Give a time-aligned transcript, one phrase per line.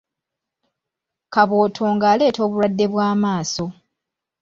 [1.33, 3.65] Kabootongo aleeta obulwadde bw'amaaso.